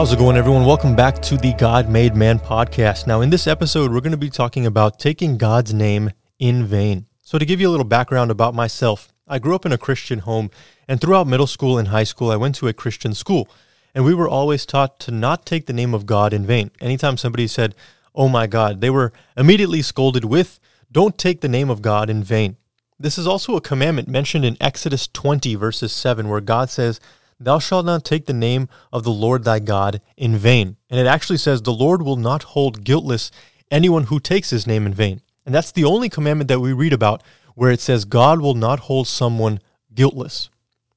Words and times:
How's 0.00 0.14
it 0.14 0.18
going, 0.18 0.38
everyone? 0.38 0.64
Welcome 0.64 0.96
back 0.96 1.20
to 1.20 1.36
the 1.36 1.52
God 1.52 1.90
Made 1.90 2.16
Man 2.16 2.38
podcast. 2.38 3.06
Now, 3.06 3.20
in 3.20 3.28
this 3.28 3.46
episode, 3.46 3.92
we're 3.92 4.00
going 4.00 4.12
to 4.12 4.16
be 4.16 4.30
talking 4.30 4.64
about 4.64 4.98
taking 4.98 5.36
God's 5.36 5.74
name 5.74 6.12
in 6.38 6.64
vain. 6.64 7.04
So, 7.20 7.38
to 7.38 7.44
give 7.44 7.60
you 7.60 7.68
a 7.68 7.70
little 7.70 7.84
background 7.84 8.30
about 8.30 8.54
myself, 8.54 9.12
I 9.28 9.38
grew 9.38 9.54
up 9.54 9.66
in 9.66 9.72
a 9.72 9.76
Christian 9.76 10.20
home, 10.20 10.50
and 10.88 11.02
throughout 11.02 11.26
middle 11.26 11.46
school 11.46 11.76
and 11.76 11.88
high 11.88 12.04
school, 12.04 12.30
I 12.30 12.36
went 12.36 12.54
to 12.54 12.68
a 12.68 12.72
Christian 12.72 13.12
school. 13.12 13.46
And 13.94 14.02
we 14.06 14.14
were 14.14 14.26
always 14.26 14.64
taught 14.64 14.98
to 15.00 15.10
not 15.10 15.44
take 15.44 15.66
the 15.66 15.74
name 15.74 15.92
of 15.92 16.06
God 16.06 16.32
in 16.32 16.46
vain. 16.46 16.70
Anytime 16.80 17.18
somebody 17.18 17.46
said, 17.46 17.74
Oh 18.14 18.30
my 18.30 18.46
God, 18.46 18.80
they 18.80 18.88
were 18.88 19.12
immediately 19.36 19.82
scolded 19.82 20.24
with, 20.24 20.60
Don't 20.90 21.18
take 21.18 21.42
the 21.42 21.46
name 21.46 21.68
of 21.68 21.82
God 21.82 22.08
in 22.08 22.24
vain. 22.24 22.56
This 22.98 23.18
is 23.18 23.26
also 23.26 23.54
a 23.54 23.60
commandment 23.60 24.08
mentioned 24.08 24.46
in 24.46 24.56
Exodus 24.62 25.08
20, 25.08 25.56
verses 25.56 25.92
7, 25.92 26.26
where 26.30 26.40
God 26.40 26.70
says, 26.70 27.00
Thou 27.42 27.58
shalt 27.58 27.86
not 27.86 28.04
take 28.04 28.26
the 28.26 28.34
name 28.34 28.68
of 28.92 29.02
the 29.02 29.10
Lord 29.10 29.44
thy 29.44 29.58
God 29.60 30.02
in 30.16 30.36
vain. 30.36 30.76
And 30.90 31.00
it 31.00 31.06
actually 31.06 31.38
says, 31.38 31.62
The 31.62 31.72
Lord 31.72 32.02
will 32.02 32.16
not 32.16 32.42
hold 32.42 32.84
guiltless 32.84 33.30
anyone 33.70 34.04
who 34.04 34.20
takes 34.20 34.50
his 34.50 34.66
name 34.66 34.86
in 34.86 34.92
vain. 34.92 35.22
And 35.46 35.54
that's 35.54 35.72
the 35.72 35.84
only 35.84 36.10
commandment 36.10 36.48
that 36.48 36.60
we 36.60 36.74
read 36.74 36.92
about 36.92 37.22
where 37.54 37.70
it 37.70 37.80
says, 37.80 38.04
God 38.04 38.40
will 38.40 38.54
not 38.54 38.80
hold 38.80 39.08
someone 39.08 39.60
guiltless. 39.94 40.50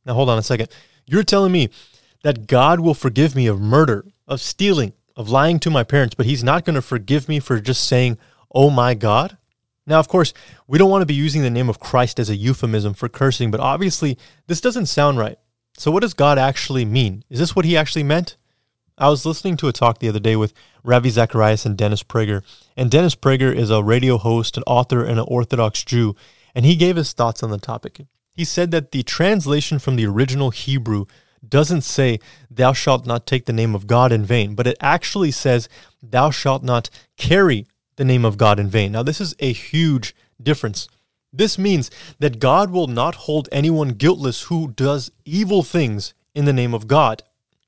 Now, 0.06 0.16
hold 0.16 0.30
on 0.30 0.38
a 0.38 0.44
second. 0.44 0.70
You're 1.06 1.24
telling 1.24 1.52
me 1.52 1.70
that 2.24 2.48
God 2.48 2.82
will 2.82 2.94
forgive 2.94 3.36
me 3.36 3.48
of 3.48 3.62
murder, 3.62 4.06
of 4.28 4.42
stealing, 4.42 4.94
of 5.16 5.30
lying 5.30 5.60
to 5.60 5.70
my 5.70 5.84
parents, 5.84 6.16
but 6.16 6.26
he's 6.26 6.44
not 6.44 6.66
going 6.66 6.76
to 6.76 6.82
forgive 6.82 7.30
me 7.30 7.40
for 7.40 7.60
just 7.60 7.88
saying, 7.88 8.18
Oh 8.54 8.70
my 8.70 8.94
God? 8.94 9.38
Now, 9.86 10.00
of 10.00 10.08
course, 10.08 10.34
we 10.68 10.78
don't 10.78 10.90
want 10.90 11.02
to 11.02 11.08
be 11.08 11.14
using 11.14 11.42
the 11.42 11.50
name 11.50 11.70
of 11.70 11.80
Christ 11.80 12.20
as 12.20 12.30
a 12.30 12.36
euphemism 12.36 12.94
for 12.94 13.10
cursing, 13.10 13.52
but 13.52 13.60
obviously, 13.60 14.18
this 14.48 14.62
doesn't 14.62 14.86
sound 14.86 15.18
right. 15.18 15.38
So, 15.78 15.92
what 15.92 16.02
does 16.02 16.14
God 16.14 16.38
actually 16.38 16.86
mean? 16.86 17.24
Is 17.30 17.40
this 17.40 17.56
what 17.56 17.66
he 17.66 17.76
actually 17.76 18.04
meant? 18.04 18.38
I 18.98 19.10
was 19.10 19.26
listening 19.26 19.58
to 19.58 19.68
a 19.68 19.74
talk 19.74 20.00
the 20.00 20.10
other 20.10 20.20
day 20.20 20.36
with 20.36 20.54
Ravi 20.84 21.10
Zacharias 21.10 21.66
and 21.66 21.76
Dennis 21.76 22.04
Prager. 22.04 22.44
And 22.78 22.92
Dennis 22.92 23.16
Prager 23.16 23.54
is 23.54 23.72
a 23.72 23.84
radio 23.84 24.18
host, 24.18 24.56
an 24.56 24.64
author, 24.68 25.04
and 25.04 25.20
an 25.20 25.26
Orthodox 25.28 25.84
Jew. 25.84 26.16
And 26.54 26.66
he 26.66 26.76
gave 26.76 26.96
his 26.96 27.14
thoughts 27.14 27.42
on 27.42 27.50
the 27.50 27.58
topic. 27.58 28.02
He 28.36 28.46
said 28.46 28.72
that 28.72 28.92
the 28.92 29.04
translation 29.04 29.80
from 29.80 29.96
the 29.96 30.06
original 30.06 30.52
Hebrew 30.52 31.06
doesn't 31.48 31.82
say, 31.82 32.20
Thou 32.50 32.74
shalt 32.74 33.06
not 33.06 33.26
take 33.26 33.46
the 33.46 33.54
name 33.54 33.74
of 33.74 33.88
God 33.88 34.12
in 34.12 34.26
vain, 34.26 34.54
but 34.56 34.68
it 34.68 34.78
actually 34.80 35.32
says, 35.32 35.68
Thou 36.02 36.30
shalt 36.30 36.64
not 36.64 36.90
carry 37.18 37.66
the 37.96 38.06
name 38.06 38.26
of 38.26 38.38
God 38.38 38.60
in 38.60 38.70
vain. 38.70 38.92
Now, 38.92 39.04
this 39.04 39.20
is 39.20 39.36
a 39.40 39.52
huge 39.52 40.16
difference. 40.42 40.88
This 41.34 41.58
means 41.58 41.90
that 42.20 42.40
God 42.40 42.70
will 42.70 42.88
not 42.88 43.16
hold 43.16 43.50
anyone 43.52 43.90
guiltless 43.90 44.44
who 44.44 44.70
does 44.70 45.12
evil 45.26 45.64
things 45.64 46.14
in 46.36 46.46
the 46.46 46.54
name 46.54 46.74
of 46.76 46.88
God. 46.88 47.24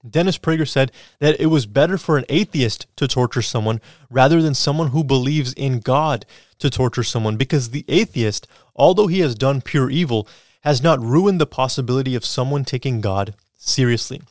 Dennis 0.08 0.38
Prager 0.38 0.68
said 0.68 0.92
that 1.20 1.40
it 1.40 1.48
was 1.48 1.66
better 1.66 1.98
for 1.98 2.18
an 2.18 2.26
atheist 2.30 2.86
to 2.96 3.08
torture 3.08 3.42
someone 3.42 3.82
rather 4.12 4.40
than 4.40 4.54
someone 4.54 4.90
who 4.90 5.04
believes 5.04 5.52
in 5.54 5.80
God 5.80 6.28
to 6.60 6.70
torture 6.70 7.04
someone 7.04 7.38
because 7.38 7.72
the 7.72 7.86
atheist, 7.88 8.48
although 8.76 9.08
he 9.08 9.22
has 9.22 9.34
done 9.34 9.62
pure 9.62 9.90
evil, 9.90 10.28
has 10.62 10.84
not 10.84 11.02
ruined 11.02 11.42
the 11.42 11.48
possibility 11.48 12.14
of 12.14 12.24
someone 12.24 12.66
taking 12.66 13.02
God 13.02 13.34
seriously. 13.56 14.22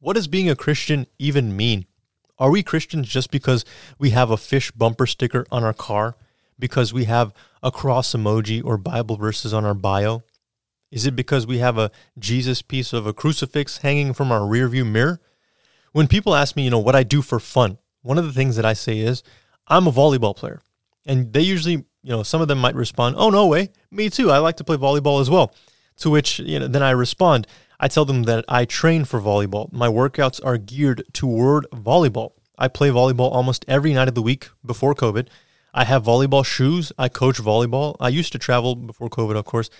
What 0.00 0.14
does 0.14 0.28
being 0.28 0.48
a 0.48 0.56
Christian 0.56 1.06
even 1.18 1.56
mean? 1.56 1.84
Are 2.38 2.50
we 2.50 2.62
Christians 2.62 3.08
just 3.08 3.30
because 3.30 3.64
we 3.98 4.10
have 4.10 4.30
a 4.30 4.36
fish 4.36 4.70
bumper 4.70 5.06
sticker 5.06 5.46
on 5.50 5.62
our 5.62 5.74
car? 5.74 6.16
Because 6.58 6.92
we 6.92 7.04
have 7.04 7.32
a 7.62 7.70
cross 7.70 8.14
emoji 8.14 8.62
or 8.64 8.76
Bible 8.76 9.16
verses 9.16 9.54
on 9.54 9.64
our 9.64 9.74
bio? 9.74 10.22
Is 10.90 11.06
it 11.06 11.14
because 11.14 11.46
we 11.46 11.58
have 11.58 11.78
a 11.78 11.90
Jesus 12.18 12.62
piece 12.62 12.92
of 12.92 13.06
a 13.06 13.12
crucifix 13.12 13.78
hanging 13.78 14.14
from 14.14 14.32
our 14.32 14.40
rearview 14.40 14.86
mirror? 14.86 15.20
When 15.92 16.08
people 16.08 16.34
ask 16.34 16.56
me, 16.56 16.64
you 16.64 16.70
know, 16.70 16.78
what 16.78 16.96
I 16.96 17.02
do 17.02 17.22
for 17.22 17.38
fun, 17.38 17.78
one 18.02 18.18
of 18.18 18.24
the 18.24 18.32
things 18.32 18.56
that 18.56 18.64
I 18.64 18.72
say 18.72 18.98
is, 18.98 19.22
I'm 19.66 19.86
a 19.86 19.92
volleyball 19.92 20.36
player. 20.36 20.62
And 21.06 21.32
they 21.32 21.42
usually, 21.42 21.84
you 22.02 22.10
know, 22.10 22.22
some 22.22 22.40
of 22.40 22.48
them 22.48 22.58
might 22.58 22.74
respond, 22.74 23.16
oh, 23.18 23.30
no 23.30 23.46
way, 23.46 23.70
me 23.90 24.10
too. 24.10 24.30
I 24.30 24.38
like 24.38 24.56
to 24.56 24.64
play 24.64 24.76
volleyball 24.76 25.20
as 25.20 25.30
well. 25.30 25.54
To 25.98 26.10
which, 26.10 26.38
you 26.38 26.58
know, 26.58 26.68
then 26.68 26.82
I 26.82 26.90
respond, 26.90 27.46
I 27.80 27.88
tell 27.88 28.04
them 28.04 28.24
that 28.24 28.44
I 28.48 28.64
train 28.64 29.04
for 29.04 29.20
volleyball. 29.20 29.72
My 29.72 29.88
workouts 29.88 30.40
are 30.44 30.58
geared 30.58 31.04
toward 31.12 31.66
volleyball. 31.70 32.32
I 32.58 32.68
play 32.68 32.88
volleyball 32.88 33.32
almost 33.32 33.64
every 33.68 33.92
night 33.94 34.08
of 34.08 34.14
the 34.14 34.22
week 34.22 34.48
before 34.64 34.94
COVID. 34.94 35.28
I 35.78 35.84
have 35.84 36.02
volleyball 36.02 36.44
shoes. 36.44 36.90
I 36.98 37.08
coach 37.08 37.40
volleyball. 37.40 37.94
I 38.00 38.08
used 38.08 38.32
to 38.32 38.38
travel 38.38 38.74
before 38.74 39.08
COVID, 39.08 39.36
of 39.36 39.44
course, 39.44 39.70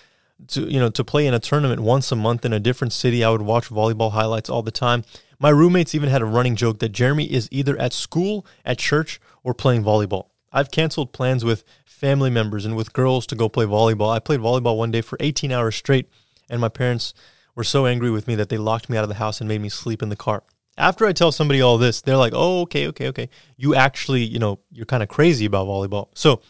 to 0.47 0.63
you 0.73 0.79
know 0.79 0.91
to 0.91 1.03
play 1.03 1.27
in 1.27 1.35
a 1.35 1.41
tournament 1.41 1.81
once 1.81 2.13
a 2.13 2.17
month 2.17 2.45
in 2.45 2.53
a 2.53 2.61
different 2.61 2.93
city. 2.93 3.25
I 3.25 3.31
would 3.31 3.43
watch 3.43 3.69
volleyball 3.69 4.13
highlights 4.13 4.49
all 4.49 4.63
the 4.63 4.71
time. 4.71 5.03
My 5.41 5.49
roommates 5.49 5.97
even 5.97 6.09
had 6.09 6.23
a 6.23 6.25
running 6.25 6.55
joke 6.55 6.79
that 6.79 6.91
Jeremy 6.91 7.25
is 7.25 7.49
either 7.51 7.77
at 7.77 7.93
school, 7.93 8.47
at 8.65 8.79
church, 8.79 9.21
or 9.43 9.55
playing 9.55 9.83
volleyball. 9.83 10.29
I've 10.53 10.71
canceled 10.71 11.13
plans 11.13 11.45
with 11.45 11.65
family 11.85 12.31
members 12.31 12.65
and 12.65 12.77
with 12.77 12.93
girls 12.93 13.27
to 13.27 13.35
go 13.35 13.49
play 13.49 13.65
volleyball. 13.65 14.15
I 14.15 14.21
played 14.21 14.39
volleyball 14.39 14.77
one 14.77 14.93
day 14.93 15.01
for 15.01 15.17
18 15.19 15.51
hours 15.51 15.75
straight, 15.75 16.09
and 16.49 16.61
my 16.61 16.69
parents 16.69 17.13
were 17.57 17.65
so 17.65 17.87
angry 17.87 18.13
with 18.13 18.29
me 18.29 18.37
that 18.37 18.51
they 18.51 18.59
locked 18.59 18.89
me 18.89 18.97
out 18.97 19.03
of 19.03 19.09
the 19.09 19.17
house 19.17 19.41
and 19.41 19.49
made 19.49 19.63
me 19.63 19.69
sleep 19.69 20.01
in 20.01 20.11
the 20.11 20.17
car. 20.17 20.45
After 20.79 21.07
I 21.07 21.13
tell 21.13 21.33
somebody 21.33 21.61
all 21.61 21.77
this, 21.77 22.01
they're 22.01 22.17
like, 22.17 22.33
"Oh, 22.35 22.63
okay, 22.63 22.87
okay, 22.89 23.09
okay. 23.09 23.29
You 23.57 23.75
actually, 23.75 24.23
you 24.23 24.39
know, 24.39 24.61
you're 24.71 24.87
kind 24.87 25.03
of 25.03 25.09
crazy 25.09 25.45
about 25.45 25.67
volleyball." 25.67 26.09
So, 26.15 26.41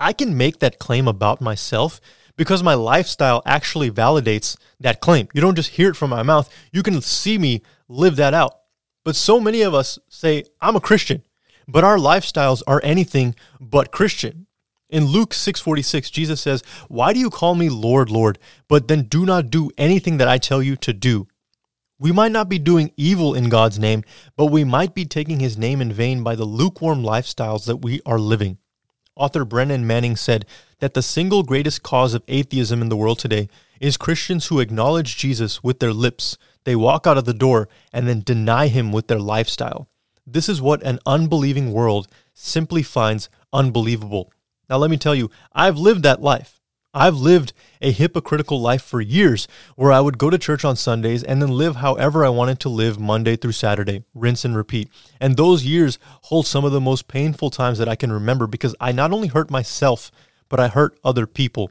I 0.00 0.12
can 0.12 0.36
make 0.36 0.58
that 0.58 0.78
claim 0.78 1.08
about 1.08 1.40
myself 1.40 2.00
because 2.36 2.62
my 2.62 2.74
lifestyle 2.74 3.42
actually 3.46 3.90
validates 3.90 4.56
that 4.80 5.00
claim. 5.00 5.28
You 5.32 5.40
don't 5.40 5.56
just 5.56 5.70
hear 5.70 5.90
it 5.90 5.96
from 5.96 6.10
my 6.10 6.22
mouth, 6.22 6.48
you 6.72 6.82
can 6.82 7.00
see 7.00 7.38
me 7.38 7.62
live 7.88 8.16
that 8.16 8.34
out. 8.34 8.54
But 9.04 9.16
so 9.16 9.40
many 9.40 9.62
of 9.62 9.72
us 9.72 9.98
say, 10.08 10.44
I'm 10.60 10.76
a 10.76 10.80
Christian, 10.80 11.22
but 11.66 11.84
our 11.84 11.96
lifestyles 11.96 12.62
are 12.66 12.80
anything 12.84 13.34
but 13.60 13.92
Christian. 13.92 14.46
In 14.90 15.06
Luke 15.06 15.34
6:46, 15.34 16.10
Jesus 16.10 16.40
says, 16.40 16.62
"Why 16.88 17.12
do 17.12 17.20
you 17.20 17.30
call 17.30 17.54
me 17.54 17.68
Lord, 17.68 18.10
Lord, 18.10 18.38
but 18.68 18.88
then 18.88 19.02
do 19.02 19.26
not 19.26 19.50
do 19.50 19.70
anything 19.76 20.16
that 20.16 20.28
I 20.28 20.38
tell 20.38 20.62
you 20.62 20.76
to 20.76 20.92
do?" 20.92 21.26
We 22.00 22.12
might 22.12 22.30
not 22.30 22.48
be 22.48 22.60
doing 22.60 22.92
evil 22.96 23.34
in 23.34 23.48
God's 23.48 23.76
name, 23.76 24.04
but 24.36 24.46
we 24.46 24.62
might 24.62 24.94
be 24.94 25.04
taking 25.04 25.40
his 25.40 25.58
name 25.58 25.80
in 25.80 25.92
vain 25.92 26.22
by 26.22 26.36
the 26.36 26.44
lukewarm 26.44 27.02
lifestyles 27.02 27.66
that 27.66 27.78
we 27.78 28.00
are 28.06 28.20
living. 28.20 28.58
Author 29.16 29.44
Brennan 29.44 29.84
Manning 29.84 30.14
said 30.14 30.46
that 30.78 30.94
the 30.94 31.02
single 31.02 31.42
greatest 31.42 31.82
cause 31.82 32.14
of 32.14 32.22
atheism 32.28 32.80
in 32.80 32.88
the 32.88 32.96
world 32.96 33.18
today 33.18 33.48
is 33.80 33.96
Christians 33.96 34.46
who 34.46 34.60
acknowledge 34.60 35.16
Jesus 35.16 35.64
with 35.64 35.80
their 35.80 35.92
lips. 35.92 36.38
They 36.62 36.76
walk 36.76 37.04
out 37.04 37.18
of 37.18 37.24
the 37.24 37.34
door 37.34 37.68
and 37.92 38.06
then 38.06 38.20
deny 38.20 38.68
him 38.68 38.92
with 38.92 39.08
their 39.08 39.18
lifestyle. 39.18 39.88
This 40.24 40.48
is 40.48 40.62
what 40.62 40.84
an 40.84 41.00
unbelieving 41.04 41.72
world 41.72 42.06
simply 42.32 42.84
finds 42.84 43.28
unbelievable. 43.52 44.32
Now, 44.70 44.76
let 44.76 44.90
me 44.90 44.98
tell 44.98 45.16
you, 45.16 45.30
I've 45.52 45.78
lived 45.78 46.04
that 46.04 46.22
life. 46.22 46.57
I've 46.98 47.16
lived 47.16 47.52
a 47.80 47.92
hypocritical 47.92 48.60
life 48.60 48.82
for 48.82 49.00
years 49.00 49.46
where 49.76 49.92
I 49.92 50.00
would 50.00 50.18
go 50.18 50.30
to 50.30 50.36
church 50.36 50.64
on 50.64 50.74
Sundays 50.74 51.22
and 51.22 51.40
then 51.40 51.50
live 51.50 51.76
however 51.76 52.24
I 52.24 52.28
wanted 52.28 52.58
to 52.60 52.68
live 52.68 52.98
Monday 52.98 53.36
through 53.36 53.52
Saturday, 53.52 54.02
rinse 54.14 54.44
and 54.44 54.56
repeat. 54.56 54.88
And 55.20 55.36
those 55.36 55.64
years 55.64 56.00
hold 56.22 56.48
some 56.48 56.64
of 56.64 56.72
the 56.72 56.80
most 56.80 57.06
painful 57.06 57.50
times 57.50 57.78
that 57.78 57.88
I 57.88 57.94
can 57.94 58.10
remember 58.10 58.48
because 58.48 58.74
I 58.80 58.90
not 58.90 59.12
only 59.12 59.28
hurt 59.28 59.48
myself, 59.48 60.10
but 60.48 60.58
I 60.58 60.66
hurt 60.66 60.98
other 61.04 61.28
people. 61.28 61.70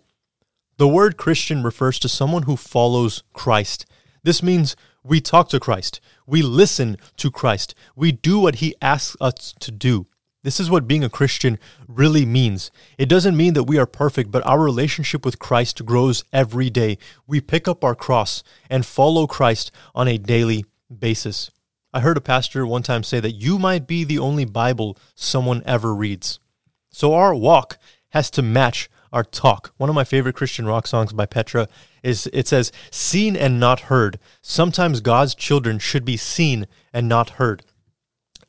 The 0.78 0.88
word 0.88 1.18
Christian 1.18 1.62
refers 1.62 2.00
to 2.00 2.10
someone 2.10 2.44
who 2.44 2.56
follows 2.56 3.24
Christ. 3.34 3.86
This 4.24 4.42
means 4.42 4.78
we 5.04 5.20
talk 5.20 5.50
to 5.50 5.60
Christ, 5.60 6.00
we 6.26 6.42
listen 6.42 6.96
to 7.18 7.32
Christ, 7.32 7.76
we 7.98 8.14
do 8.14 8.40
what 8.40 8.56
he 8.56 8.76
asks 8.82 9.18
us 9.20 9.54
to 9.60 9.72
do. 9.72 10.08
This 10.44 10.60
is 10.60 10.70
what 10.70 10.88
being 10.88 11.04
a 11.04 11.10
Christian 11.10 11.60
really 11.88 12.26
means. 12.26 12.72
It 12.98 13.10
doesn't 13.10 13.36
mean 13.36 13.54
that 13.56 13.64
we 13.64 13.78
are 13.78 13.86
perfect, 13.86 14.32
but 14.32 14.46
our 14.46 14.60
relationship 14.60 15.26
with 15.26 15.40
Christ 15.40 15.86
grows 15.86 16.24
every 16.32 16.70
day. 16.70 16.98
We 17.26 17.42
pick 17.42 17.68
up 17.68 17.84
our 17.84 17.96
cross 17.96 18.44
and 18.70 18.86
follow 18.86 19.28
Christ 19.28 19.72
on 19.96 20.08
a 20.08 20.18
daily 20.18 20.66
basis. 20.96 21.52
I 21.94 22.02
heard 22.02 22.18
a 22.18 22.22
pastor 22.22 22.66
one 22.66 22.84
time 22.84 23.04
say 23.04 23.20
that 23.20 23.32
you 23.32 23.58
might 23.58 23.88
be 23.88 24.04
the 24.04 24.20
only 24.20 24.46
Bible 24.46 24.98
someone 25.16 25.64
ever 25.66 25.96
reads. 25.96 26.40
So 26.92 27.14
our 27.14 27.34
walk 27.34 27.78
has 28.10 28.30
to 28.32 28.42
match 28.42 28.90
our 29.12 29.24
talk. 29.24 29.74
One 29.78 29.90
of 29.90 29.96
my 29.96 30.04
favorite 30.04 30.36
Christian 30.36 30.66
rock 30.66 30.88
songs 30.88 31.14
by 31.14 31.26
Petra 31.26 31.68
is 32.04 32.30
it 32.34 32.48
says, 32.48 32.72
Seen 32.92 33.36
and 33.36 33.60
not 33.60 33.82
heard. 33.82 34.20
Sometimes 34.42 35.02
God's 35.02 35.36
children 35.36 35.80
should 35.80 36.06
be 36.06 36.18
seen 36.18 36.68
and 36.94 37.08
not 37.08 37.32
heard. 37.32 37.64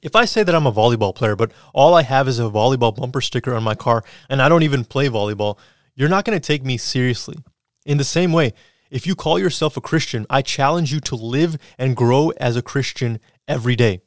If 0.00 0.14
I 0.14 0.26
say 0.26 0.42
that 0.44 0.54
I'm 0.54 0.66
a 0.66 0.72
volleyball 0.72 1.14
player, 1.14 1.34
but 1.34 1.52
all 1.74 1.94
I 1.94 2.02
have 2.02 2.28
is 2.28 2.38
a 2.38 2.44
volleyball 2.44 2.94
bumper 2.94 3.20
sticker 3.20 3.54
on 3.54 3.64
my 3.64 3.74
car 3.74 4.04
and 4.28 4.40
I 4.40 4.48
don't 4.48 4.62
even 4.62 4.84
play 4.84 5.08
volleyball, 5.08 5.58
you're 5.94 6.08
not 6.08 6.24
going 6.24 6.38
to 6.38 6.46
take 6.46 6.64
me 6.64 6.76
seriously. 6.76 7.36
In 7.84 7.98
the 7.98 8.04
same 8.04 8.32
way, 8.32 8.52
if 8.90 9.06
you 9.06 9.14
call 9.14 9.38
yourself 9.38 9.76
a 9.76 9.80
Christian, 9.80 10.24
I 10.30 10.42
challenge 10.42 10.92
you 10.92 11.00
to 11.00 11.16
live 11.16 11.58
and 11.78 11.96
grow 11.96 12.30
as 12.38 12.56
a 12.56 12.62
Christian 12.62 13.18
every 13.48 13.74
day. 13.74 14.02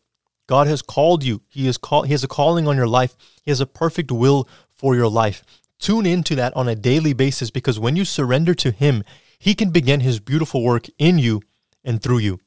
God 0.47 0.67
has 0.67 0.81
called 0.81 1.23
you. 1.23 1.41
He 1.49 1.67
is 1.67 1.77
call, 1.77 2.03
he 2.03 2.13
has 2.13 2.23
a 2.23 2.27
calling 2.27 2.67
on 2.67 2.77
your 2.77 2.87
life. 2.87 3.15
He 3.43 3.51
has 3.51 3.61
a 3.61 3.65
perfect 3.65 4.11
will 4.11 4.47
for 4.69 4.95
your 4.95 5.09
life. 5.09 5.43
Tune 5.79 6.05
into 6.05 6.35
that 6.35 6.55
on 6.55 6.67
a 6.67 6.75
daily 6.75 7.13
basis 7.13 7.51
because 7.51 7.79
when 7.79 7.95
you 7.95 8.05
surrender 8.05 8.53
to 8.55 8.71
him, 8.71 9.03
he 9.37 9.55
can 9.55 9.71
begin 9.71 9.99
his 9.99 10.19
beautiful 10.19 10.63
work 10.63 10.87
in 10.97 11.19
you 11.19 11.41
and 11.83 12.01
through 12.01 12.19
you. 12.19 12.39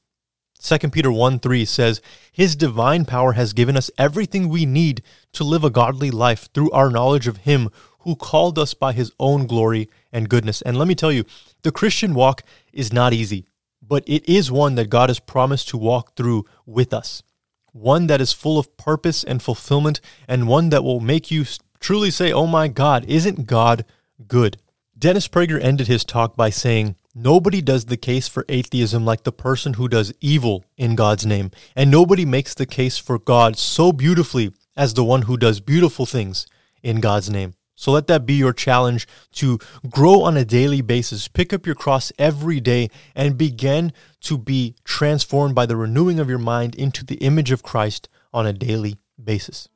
2 0.65 0.79
Peter 0.89 1.13
1 1.13 1.41
3 1.41 1.65
says, 1.67 2.01
His 2.33 2.57
divine 2.57 3.05
power 3.05 3.33
has 3.33 3.53
given 3.53 3.77
us 3.77 3.91
everything 3.99 4.49
we 4.49 4.65
need 4.65 5.03
to 5.35 5.45
live 5.45 5.63
a 5.63 5.69
godly 5.69 6.11
life 6.11 6.49
through 6.55 6.71
our 6.71 6.91
knowledge 6.91 7.29
of 7.29 7.39
Him 7.39 7.69
who 8.01 8.17
called 8.17 8.59
us 8.59 8.73
by 8.73 8.95
His 8.95 9.13
own 9.21 9.47
glory 9.47 9.91
and 10.11 10.31
goodness. 10.31 10.63
And 10.63 10.79
let 10.79 10.89
me 10.89 10.95
tell 10.95 11.13
you, 11.13 11.27
the 11.65 11.71
Christian 11.71 12.15
walk 12.15 12.43
is 12.73 12.95
not 12.95 13.13
easy, 13.13 13.45
but 13.83 14.05
it 14.07 14.27
is 14.27 14.51
one 14.51 14.75
that 14.77 14.89
God 14.89 15.11
has 15.11 15.21
promised 15.21 15.69
to 15.69 15.77
walk 15.77 16.17
through 16.17 16.47
with 16.65 16.95
us. 16.95 17.23
One 17.73 18.07
that 18.07 18.23
is 18.23 18.33
full 18.33 18.59
of 18.59 18.75
purpose 18.79 19.23
and 19.23 19.43
fulfillment, 19.43 20.01
and 20.27 20.49
one 20.49 20.71
that 20.71 20.83
will 20.83 21.01
make 21.01 21.31
you 21.31 21.45
truly 21.79 22.11
say, 22.11 22.33
Oh 22.33 22.47
my 22.47 22.69
God, 22.69 23.05
isn't 23.05 23.47
God 23.47 23.85
good? 24.27 24.57
Dennis 24.99 25.29
Prager 25.29 25.63
ended 25.63 25.89
his 25.89 26.05
talk 26.05 26.37
by 26.37 26.49
saying, 26.49 26.97
Nobody 27.17 27.63
does 27.63 27.85
the 27.85 27.97
case 27.97 28.27
for 28.27 28.45
atheism 28.49 29.05
like 29.05 29.23
the 29.23 29.31
person 29.31 29.75
who 29.75 29.87
does 29.87 30.13
evil 30.21 30.65
in 30.77 30.97
God's 30.97 31.25
name, 31.25 31.53
and 31.77 31.89
nobody 31.89 32.25
makes 32.25 32.55
the 32.55 32.67
case 32.67 32.99
for 32.99 33.21
God 33.21 33.57
so 33.57 33.93
beautifully 33.93 34.53
as 34.77 34.95
the 34.95 35.05
one 35.05 35.23
who 35.23 35.37
does 35.37 35.61
beautiful 35.61 36.07
things 36.07 36.45
in 36.83 36.99
God's 36.99 37.31
name. 37.31 37.55
So 37.77 37.93
let 37.93 38.09
that 38.09 38.27
be 38.27 38.35
your 38.35 38.53
challenge 38.53 39.07
to 39.35 39.61
grow 39.89 40.23
on 40.23 40.37
a 40.37 40.45
daily 40.45 40.81
basis, 40.81 41.29
pick 41.29 41.53
up 41.53 41.67
your 41.67 41.77
cross 41.77 42.11
every 42.19 42.59
day, 42.59 42.91
and 43.15 43.39
begin 43.39 43.93
to 44.23 44.37
be 44.37 44.75
transformed 44.83 45.55
by 45.55 45.67
the 45.67 45.77
renewing 45.77 46.19
of 46.19 46.29
your 46.29 46.39
mind 46.39 46.75
into 46.75 47.05
the 47.05 47.17
image 47.17 47.53
of 47.53 47.63
Christ 47.63 48.09
on 48.33 48.45
a 48.45 48.53
daily 48.53 48.99
basis. 49.23 49.69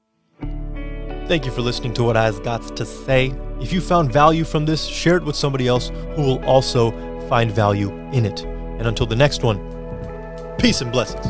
Thank 1.29 1.45
you 1.45 1.53
for 1.53 1.61
listening 1.61 1.93
to 1.95 2.03
what 2.03 2.17
I 2.17 2.25
have 2.25 2.43
got 2.43 2.77
to 2.77 2.85
say. 2.85 3.33
If 3.61 3.73
you 3.73 3.81
found 3.81 4.13
value 4.13 4.45
from 4.45 4.65
this, 4.65 4.87
share 4.87 5.17
it 5.17 5.23
with 5.23 5.37
somebody 5.37 5.69
else 5.69 5.91
who 6.17 6.23
will 6.23 6.45
also 6.45 6.91
find 7.29 7.51
value 7.51 7.91
in 8.13 8.25
it. 8.25 8.43
And 8.43 8.87
until 8.87 9.07
the 9.07 9.17
next 9.17 9.43
one, 9.43 9.59
peace 10.59 10.81
and 10.81 10.91
blessings. 10.91 11.27